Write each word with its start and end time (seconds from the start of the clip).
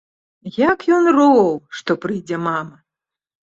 Як 0.69 0.79
ён 0.95 1.11
роў, 1.19 1.45
што 1.83 1.99
прыйдзе 2.07 2.43
мама! 2.51 2.85